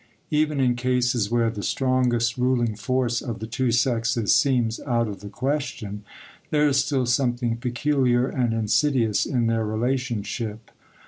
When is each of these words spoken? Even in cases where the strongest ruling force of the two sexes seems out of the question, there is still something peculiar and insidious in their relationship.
Even 0.31 0.59
in 0.59 0.75
cases 0.75 1.29
where 1.29 1.51
the 1.51 1.61
strongest 1.61 2.35
ruling 2.35 2.75
force 2.75 3.21
of 3.21 3.37
the 3.37 3.45
two 3.45 3.71
sexes 3.71 4.33
seems 4.33 4.79
out 4.79 5.07
of 5.07 5.19
the 5.19 5.29
question, 5.29 6.03
there 6.49 6.67
is 6.67 6.77
still 6.83 7.05
something 7.05 7.55
peculiar 7.57 8.25
and 8.27 8.51
insidious 8.51 9.27
in 9.27 9.45
their 9.45 9.63
relationship. 9.63 10.71